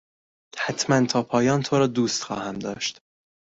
[0.59, 3.01] حتما تا پایان تو را دوست خواهم داشت.